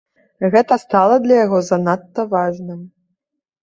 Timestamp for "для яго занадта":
1.27-2.29